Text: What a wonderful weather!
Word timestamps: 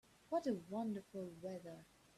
What 0.29 0.47
a 0.47 0.55
wonderful 0.67 1.29
weather! 1.43 1.85